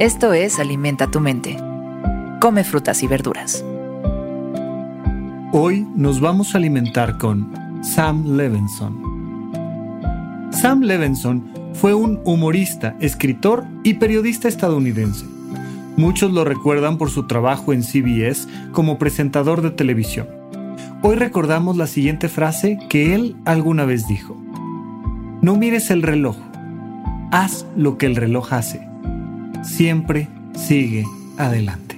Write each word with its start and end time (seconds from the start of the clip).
Esto 0.00 0.32
es 0.32 0.58
Alimenta 0.58 1.08
tu 1.08 1.20
mente. 1.20 1.56
Come 2.40 2.64
frutas 2.64 3.04
y 3.04 3.06
verduras. 3.06 3.64
Hoy 5.52 5.86
nos 5.94 6.20
vamos 6.20 6.52
a 6.52 6.58
alimentar 6.58 7.16
con 7.16 7.52
Sam 7.84 8.36
Levinson. 8.36 9.52
Sam 10.50 10.80
Levinson 10.80 11.48
fue 11.74 11.94
un 11.94 12.20
humorista, 12.24 12.96
escritor 12.98 13.66
y 13.84 13.94
periodista 13.94 14.48
estadounidense. 14.48 15.26
Muchos 15.96 16.32
lo 16.32 16.44
recuerdan 16.44 16.98
por 16.98 17.10
su 17.10 17.28
trabajo 17.28 17.72
en 17.72 17.84
CBS 17.84 18.48
como 18.72 18.98
presentador 18.98 19.62
de 19.62 19.70
televisión. 19.70 20.26
Hoy 21.02 21.14
recordamos 21.14 21.76
la 21.76 21.86
siguiente 21.86 22.28
frase 22.28 22.80
que 22.88 23.14
él 23.14 23.36
alguna 23.44 23.84
vez 23.84 24.08
dijo. 24.08 24.36
No 25.40 25.54
mires 25.54 25.92
el 25.92 26.02
reloj, 26.02 26.34
haz 27.30 27.64
lo 27.76 27.96
que 27.96 28.06
el 28.06 28.16
reloj 28.16 28.52
hace. 28.52 28.93
Siempre 29.64 30.28
sigue 30.54 31.04
adelante. 31.36 31.96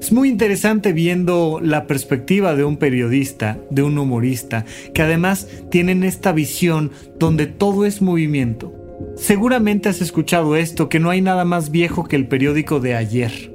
Es 0.00 0.12
muy 0.12 0.28
interesante 0.28 0.92
viendo 0.92 1.60
la 1.62 1.86
perspectiva 1.86 2.54
de 2.54 2.62
un 2.62 2.76
periodista, 2.76 3.58
de 3.70 3.82
un 3.82 3.96
humorista, 3.96 4.66
que 4.92 5.00
además 5.00 5.48
tienen 5.70 6.04
esta 6.04 6.32
visión 6.32 6.90
donde 7.18 7.46
todo 7.46 7.86
es 7.86 8.02
movimiento. 8.02 8.74
Seguramente 9.16 9.88
has 9.88 10.02
escuchado 10.02 10.56
esto, 10.56 10.90
que 10.90 11.00
no 11.00 11.08
hay 11.08 11.22
nada 11.22 11.46
más 11.46 11.70
viejo 11.70 12.04
que 12.04 12.16
el 12.16 12.26
periódico 12.26 12.80
de 12.80 12.94
ayer. 12.94 13.54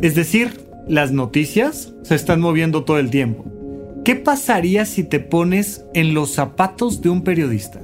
Es 0.00 0.14
decir, 0.14 0.60
las 0.86 1.10
noticias 1.10 1.92
se 2.02 2.14
están 2.14 2.40
moviendo 2.40 2.84
todo 2.84 2.98
el 2.98 3.10
tiempo. 3.10 3.44
¿Qué 4.04 4.16
pasaría 4.16 4.84
si 4.84 5.04
te 5.04 5.20
pones 5.20 5.84
en 5.94 6.12
los 6.12 6.32
zapatos 6.32 7.02
de 7.02 7.08
un 7.08 7.22
periodista? 7.22 7.80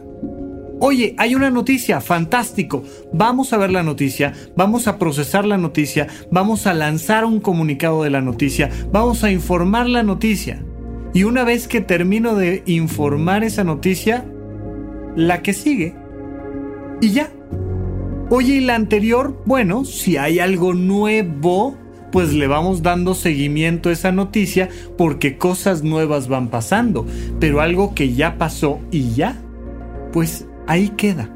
Oye, 0.80 1.14
hay 1.16 1.36
una 1.36 1.50
noticia, 1.50 2.00
fantástico. 2.00 2.82
Vamos 3.12 3.52
a 3.52 3.56
ver 3.56 3.70
la 3.70 3.84
noticia, 3.84 4.32
vamos 4.56 4.88
a 4.88 4.98
procesar 4.98 5.44
la 5.44 5.58
noticia, 5.58 6.08
vamos 6.32 6.66
a 6.66 6.74
lanzar 6.74 7.24
un 7.24 7.38
comunicado 7.38 8.02
de 8.02 8.10
la 8.10 8.20
noticia, 8.20 8.68
vamos 8.90 9.22
a 9.22 9.30
informar 9.30 9.88
la 9.88 10.02
noticia. 10.02 10.64
Y 11.14 11.22
una 11.22 11.44
vez 11.44 11.68
que 11.68 11.80
termino 11.80 12.34
de 12.34 12.64
informar 12.66 13.44
esa 13.44 13.62
noticia, 13.62 14.24
la 15.14 15.40
que 15.42 15.52
sigue. 15.52 15.94
Y 17.00 17.10
ya. 17.10 17.30
Oye, 18.30 18.54
¿y 18.54 18.60
la 18.60 18.74
anterior? 18.74 19.40
Bueno, 19.46 19.84
si 19.84 20.16
hay 20.16 20.40
algo 20.40 20.74
nuevo, 20.74 21.76
pues 22.10 22.32
le 22.32 22.46
vamos 22.46 22.82
dando 22.82 23.14
seguimiento 23.14 23.88
a 23.88 23.92
esa 23.92 24.12
noticia 24.12 24.68
porque 24.96 25.36
cosas 25.36 25.82
nuevas 25.82 26.28
van 26.28 26.48
pasando. 26.48 27.06
Pero 27.40 27.60
algo 27.60 27.94
que 27.94 28.14
ya 28.14 28.38
pasó 28.38 28.80
y 28.90 29.12
ya, 29.12 29.40
pues 30.12 30.46
ahí 30.66 30.90
queda. 30.90 31.30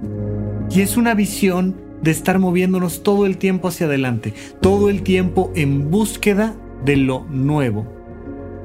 Y 0.71 0.81
es 0.81 0.97
una 0.97 1.15
visión 1.15 1.77
de 2.03 2.11
estar 2.11 2.39
moviéndonos 2.39 3.03
todo 3.03 3.27
el 3.27 3.39
tiempo 3.39 3.69
hacia 3.69 3.87
adelante, 3.87 4.35
todo 4.61 4.91
el 4.91 5.03
tiempo 5.03 5.53
en 5.55 5.91
búsqueda 5.91 6.55
de 6.85 6.97
lo 6.97 7.25
nuevo. 7.31 7.87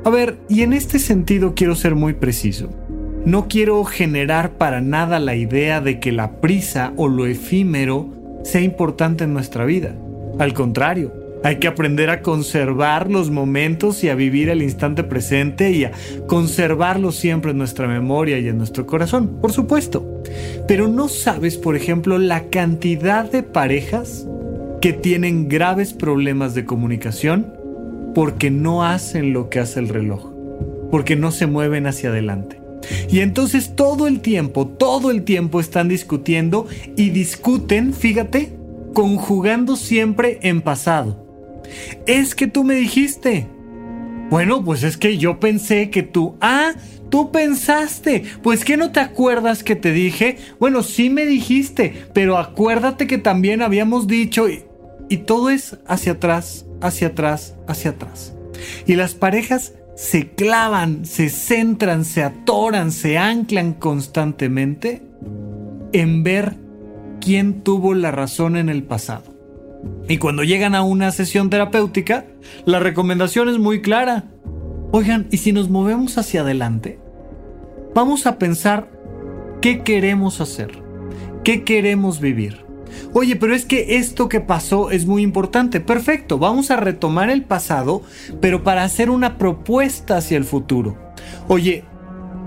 A 0.04 0.10
ver, 0.10 0.40
y 0.50 0.62
en 0.62 0.74
este 0.74 1.00
sentido 1.00 1.54
quiero 1.56 1.76
ser 1.76 1.96
muy 1.96 2.14
preciso. 2.14 2.70
No 3.26 3.48
quiero 3.50 3.84
generar 3.84 4.58
para 4.58 4.80
nada 4.80 5.20
la 5.20 5.36
idea 5.36 5.82
de 5.82 6.00
que 6.00 6.14
la 6.14 6.40
prisa 6.40 6.94
o 6.96 7.10
lo 7.10 7.26
efímero 7.26 8.10
sea 8.44 8.62
importante 8.62 9.26
en 9.26 9.34
nuestra 9.34 9.66
vida. 9.66 9.96
Al 10.40 10.54
contrario, 10.54 11.14
hay 11.44 11.58
que 11.58 11.68
aprender 11.68 12.10
a 12.10 12.22
conservar 12.22 13.10
los 13.10 13.30
momentos 13.30 14.04
y 14.04 14.10
a 14.10 14.16
vivir 14.16 14.50
el 14.50 14.62
instante 14.62 15.04
presente 15.04 15.72
y 15.72 15.86
a 15.86 15.92
conservarlo 16.28 17.12
siempre 17.12 17.52
en 17.52 17.58
nuestra 17.58 17.88
memoria 17.88 18.40
y 18.40 18.48
en 18.48 18.58
nuestro 18.58 18.86
corazón, 18.86 19.40
por 19.42 19.52
supuesto. 19.52 20.24
Pero 20.68 20.88
no 20.88 21.08
sabes, 21.08 21.58
por 21.58 21.76
ejemplo, 21.76 22.18
la 22.18 22.46
cantidad 22.50 23.30
de 23.30 23.44
parejas 23.44 24.28
que 24.82 24.94
tienen 24.94 25.48
graves 25.48 25.94
problemas 25.94 26.54
de 26.54 26.66
comunicación 26.66 27.54
porque 28.14 28.52
no 28.52 28.84
hacen 28.84 29.34
lo 29.34 29.50
que 29.50 29.60
hace 29.60 29.80
el 29.80 29.90
reloj, 29.90 30.32
porque 30.92 31.16
no 31.16 31.32
se 31.32 31.48
mueven 31.48 31.88
hacia 31.88 32.10
adelante. 32.10 32.60
Y 33.10 33.20
entonces 33.20 33.76
todo 33.76 34.08
el 34.08 34.22
tiempo, 34.22 34.68
todo 34.68 35.12
el 35.12 35.24
tiempo 35.24 35.60
están 35.60 35.88
discutiendo 35.88 36.68
y 36.96 37.10
discuten, 37.10 37.94
fíjate, 37.94 38.54
conjugando 38.94 39.76
siempre 39.76 40.40
en 40.42 40.62
pasado. 40.62 41.27
Es 42.06 42.36
que 42.36 42.48
tú 42.48 42.64
me 42.64 42.76
dijiste. 42.76 43.48
Bueno, 44.30 44.64
pues 44.64 44.84
es 44.84 44.98
que 44.98 45.18
yo 45.18 45.40
pensé 45.40 45.90
que 45.90 46.04
tú... 46.04 46.36
Ah, 46.42 46.74
tú 47.10 47.32
pensaste. 47.32 48.24
Pues 48.44 48.66
que 48.66 48.78
no 48.78 48.92
te 48.92 49.00
acuerdas 49.00 49.64
que 49.64 49.76
te 49.76 49.92
dije. 49.92 50.38
Bueno, 50.60 50.84
sí 50.84 51.10
me 51.10 51.26
dijiste, 51.26 52.08
pero 52.14 52.38
acuérdate 52.38 53.08
que 53.08 53.18
también 53.18 53.62
habíamos 53.62 54.08
dicho... 54.08 54.48
Y, 54.50 55.18
todo 55.26 55.50
es 55.50 55.78
hacia 55.88 56.14
atrás, 56.14 56.66
hacia 56.82 57.08
atrás, 57.08 57.56
hacia 57.68 57.92
atrás. 57.92 58.34
Y 58.86 58.96
las 58.96 59.16
parejas 59.16 59.74
se 59.96 60.32
clavan, 60.32 61.06
se 61.06 61.30
centran, 61.30 62.04
se 62.04 62.24
atoran, 62.24 62.92
se 62.92 63.18
anclan 63.18 63.74
constantemente 63.74 65.02
en 65.94 66.24
ver 66.24 66.56
quién 67.22 67.62
tuvo 67.64 67.94
la 67.94 68.12
razón 68.12 68.58
en 68.58 68.68
el 68.68 68.84
pasado. 68.84 69.37
Y 70.08 70.18
cuando 70.18 70.44
llegan 70.44 70.76
a 70.76 70.84
una 70.84 71.12
sesión 71.12 71.50
terapéutica, 71.50 72.26
la 72.66 72.80
recomendación 72.80 73.50
es 73.50 73.58
muy 73.58 73.82
clara. 73.82 74.26
Oigan, 74.92 75.28
¿y 75.32 75.38
si 75.38 75.52
nos 75.52 75.70
movemos 75.70 76.18
hacia 76.18 76.42
adelante? 76.42 77.00
Vamos 77.94 78.26
a 78.26 78.38
pensar 78.38 78.90
qué 79.62 79.84
queremos 79.84 80.40
hacer, 80.40 80.72
qué 81.44 81.64
queremos 81.64 82.22
vivir. 82.22 82.66
Oye, 83.14 83.36
pero 83.36 83.54
es 83.54 83.66
que 83.66 83.98
esto 83.98 84.30
que 84.30 84.40
pasó 84.40 84.92
es 84.92 85.06
muy 85.06 85.24
importante. 85.24 85.80
Perfecto, 85.80 86.38
vamos 86.38 86.72
a 86.72 86.78
retomar 86.78 87.30
el 87.30 87.44
pasado, 87.44 88.02
pero 88.42 88.64
para 88.64 88.84
hacer 88.84 89.10
una 89.10 89.38
propuesta 89.38 90.18
hacia 90.18 90.38
el 90.38 90.44
futuro. 90.44 90.98
Oye, 91.48 91.84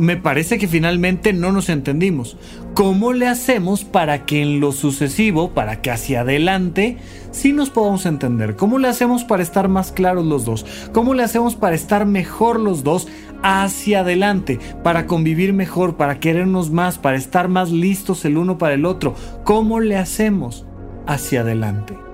me 0.00 0.16
parece 0.16 0.56
que 0.56 0.66
finalmente 0.66 1.34
no 1.34 1.52
nos 1.52 1.68
entendimos. 1.68 2.38
¿Cómo 2.72 3.12
le 3.12 3.28
hacemos 3.28 3.84
para 3.84 4.24
que 4.24 4.40
en 4.40 4.58
lo 4.58 4.72
sucesivo, 4.72 5.50
para 5.50 5.82
que 5.82 5.90
hacia 5.90 6.22
adelante, 6.22 6.96
sí 7.32 7.52
nos 7.52 7.68
podamos 7.68 8.06
entender? 8.06 8.56
¿Cómo 8.56 8.78
le 8.78 8.88
hacemos 8.88 9.24
para 9.24 9.42
estar 9.42 9.68
más 9.68 9.92
claros 9.92 10.24
los 10.24 10.46
dos? 10.46 10.64
¿Cómo 10.92 11.12
le 11.12 11.22
hacemos 11.22 11.54
para 11.54 11.74
estar 11.74 12.06
mejor 12.06 12.58
los 12.58 12.82
dos 12.82 13.08
hacia 13.42 14.00
adelante? 14.00 14.58
Para 14.82 15.06
convivir 15.06 15.52
mejor, 15.52 15.98
para 15.98 16.18
querernos 16.18 16.70
más, 16.70 16.96
para 16.96 17.18
estar 17.18 17.48
más 17.48 17.70
listos 17.70 18.24
el 18.24 18.38
uno 18.38 18.56
para 18.56 18.74
el 18.74 18.86
otro. 18.86 19.14
¿Cómo 19.44 19.80
le 19.80 19.98
hacemos 19.98 20.64
hacia 21.06 21.42
adelante? 21.42 22.09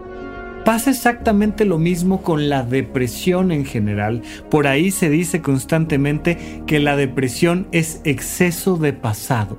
Pasa 0.67 0.91
exactamente 0.91 1.65
lo 1.65 1.79
mismo 1.79 2.23
con 2.23 2.49
la 2.49 2.65
depresión 2.65 3.53
en 3.53 3.65
general. 3.65 4.23
Por 4.51 4.67
ahí 4.67 4.91
se 4.91 5.09
dice 5.09 5.41
constantemente 5.41 6.65
que 6.67 6.81
la 6.81 6.97
depresión 6.97 7.69
es 7.71 8.01
exceso 8.03 8.77
de 8.77 8.93
pasado. 8.93 9.59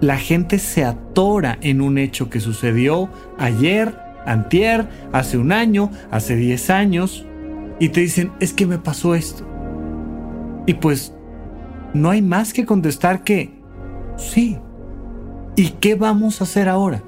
La 0.00 0.18
gente 0.18 0.60
se 0.60 0.84
atora 0.84 1.58
en 1.62 1.80
un 1.80 1.98
hecho 1.98 2.30
que 2.30 2.38
sucedió 2.38 3.10
ayer, 3.38 3.98
antier, 4.24 4.86
hace 5.10 5.36
un 5.36 5.50
año, 5.50 5.90
hace 6.12 6.36
10 6.36 6.70
años, 6.70 7.26
y 7.80 7.88
te 7.88 8.02
dicen, 8.02 8.30
es 8.38 8.52
que 8.52 8.66
me 8.66 8.78
pasó 8.78 9.16
esto. 9.16 9.44
Y 10.64 10.74
pues 10.74 11.12
no 11.92 12.08
hay 12.08 12.22
más 12.22 12.52
que 12.52 12.64
contestar 12.64 13.24
que 13.24 13.50
sí. 14.16 14.58
¿Y 15.56 15.70
qué 15.80 15.96
vamos 15.96 16.40
a 16.40 16.44
hacer 16.44 16.68
ahora? 16.68 17.02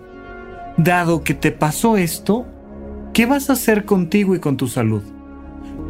Dado 0.77 1.23
que 1.23 1.35
te 1.35 1.53
pasó 1.53 1.97
esto, 1.97 2.47
¿Qué 3.13 3.27
vas 3.27 3.51
a 3.51 3.53
hacer 3.53 3.85
contigo 3.85 4.35
y 4.35 4.41
con 4.41 4.57
tu 4.57 4.69
salud? 4.69 5.03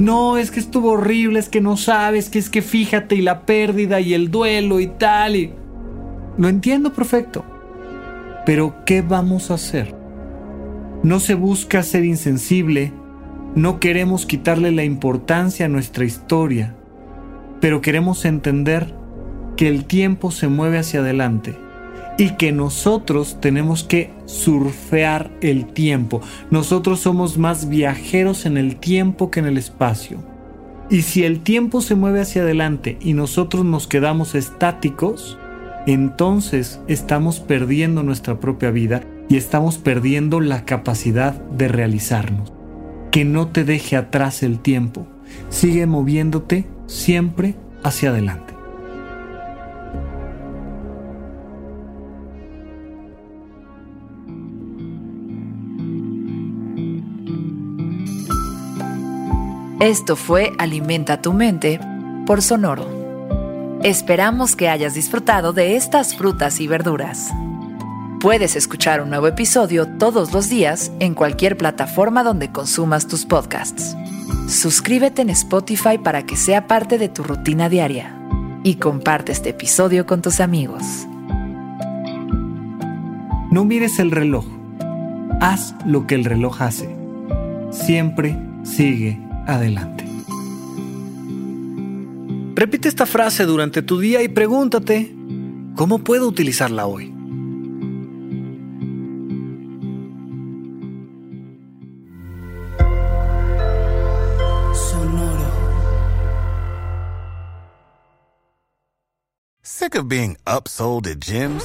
No, 0.00 0.38
es 0.38 0.50
que 0.50 0.58
estuvo 0.58 0.92
horrible, 0.92 1.38
es 1.38 1.48
que 1.48 1.60
no 1.60 1.76
sabes, 1.76 2.28
que 2.28 2.40
es 2.40 2.50
que 2.50 2.62
fíjate 2.62 3.14
y 3.14 3.22
la 3.22 3.46
pérdida 3.46 4.00
y 4.00 4.14
el 4.14 4.30
duelo 4.30 4.80
y 4.80 4.88
tal 4.88 5.36
y... 5.36 5.52
Lo 6.36 6.48
entiendo 6.48 6.92
perfecto. 6.92 7.44
Pero 8.44 8.74
¿qué 8.84 9.02
vamos 9.02 9.50
a 9.50 9.54
hacer? 9.54 9.94
No 11.04 11.20
se 11.20 11.34
busca 11.34 11.84
ser 11.84 12.04
insensible, 12.04 12.92
no 13.54 13.78
queremos 13.78 14.26
quitarle 14.26 14.72
la 14.72 14.82
importancia 14.82 15.66
a 15.66 15.68
nuestra 15.68 16.04
historia, 16.04 16.74
pero 17.60 17.80
queremos 17.80 18.24
entender 18.24 18.94
que 19.56 19.68
el 19.68 19.84
tiempo 19.84 20.32
se 20.32 20.48
mueve 20.48 20.78
hacia 20.78 21.00
adelante 21.00 21.56
y 22.18 22.30
que 22.36 22.52
nosotros 22.52 23.38
tenemos 23.40 23.84
que 23.84 24.10
surfear 24.26 25.30
el 25.40 25.66
tiempo. 25.66 26.20
Nosotros 26.50 27.00
somos 27.00 27.38
más 27.38 27.68
viajeros 27.68 28.46
en 28.46 28.56
el 28.56 28.76
tiempo 28.76 29.30
que 29.30 29.40
en 29.40 29.46
el 29.46 29.58
espacio. 29.58 30.18
Y 30.90 31.02
si 31.02 31.24
el 31.24 31.40
tiempo 31.40 31.80
se 31.80 31.94
mueve 31.94 32.20
hacia 32.20 32.42
adelante 32.42 32.98
y 33.00 33.14
nosotros 33.14 33.64
nos 33.64 33.86
quedamos 33.86 34.34
estáticos, 34.34 35.38
entonces 35.86 36.80
estamos 36.86 37.40
perdiendo 37.40 38.02
nuestra 38.02 38.38
propia 38.40 38.70
vida 38.70 39.02
y 39.28 39.36
estamos 39.36 39.78
perdiendo 39.78 40.40
la 40.40 40.64
capacidad 40.64 41.32
de 41.32 41.68
realizarnos. 41.68 42.52
Que 43.10 43.24
no 43.24 43.48
te 43.48 43.64
deje 43.64 43.96
atrás 43.96 44.42
el 44.42 44.58
tiempo. 44.58 45.06
Sigue 45.48 45.86
moviéndote 45.86 46.66
siempre 46.86 47.54
hacia 47.82 48.10
adelante. 48.10 48.51
Esto 59.82 60.14
fue 60.14 60.52
Alimenta 60.58 61.20
tu 61.20 61.32
mente 61.32 61.80
por 62.24 62.40
Sonoro. 62.40 62.86
Esperamos 63.82 64.54
que 64.54 64.68
hayas 64.68 64.94
disfrutado 64.94 65.52
de 65.52 65.74
estas 65.74 66.14
frutas 66.14 66.60
y 66.60 66.68
verduras. 66.68 67.32
Puedes 68.20 68.54
escuchar 68.54 69.02
un 69.02 69.10
nuevo 69.10 69.26
episodio 69.26 69.88
todos 69.98 70.32
los 70.32 70.48
días 70.48 70.92
en 71.00 71.14
cualquier 71.14 71.56
plataforma 71.56 72.22
donde 72.22 72.52
consumas 72.52 73.08
tus 73.08 73.26
podcasts. 73.26 73.96
Suscríbete 74.46 75.22
en 75.22 75.30
Spotify 75.30 75.98
para 75.98 76.22
que 76.26 76.36
sea 76.36 76.68
parte 76.68 76.96
de 76.96 77.08
tu 77.08 77.24
rutina 77.24 77.68
diaria 77.68 78.14
y 78.62 78.76
comparte 78.76 79.32
este 79.32 79.48
episodio 79.48 80.06
con 80.06 80.22
tus 80.22 80.38
amigos. 80.38 81.08
No 83.50 83.64
mires 83.64 83.98
el 83.98 84.12
reloj. 84.12 84.44
Haz 85.40 85.74
lo 85.84 86.06
que 86.06 86.14
el 86.14 86.24
reloj 86.24 86.62
hace. 86.62 86.88
Siempre 87.72 88.38
sigue 88.62 89.31
adelante. 89.46 90.04
Repite 92.54 92.88
esta 92.88 93.06
frase 93.06 93.44
durante 93.44 93.82
tu 93.82 93.98
día 93.98 94.22
y 94.22 94.28
pregúntate, 94.28 95.14
¿cómo 95.74 95.98
puedo 95.98 96.28
utilizarla 96.28 96.86
hoy? 96.86 97.12
Sick 109.64 109.96
of 109.96 110.08
being 110.08 110.36
upsold 110.46 111.06
at 111.08 111.18
gyms? 111.18 111.64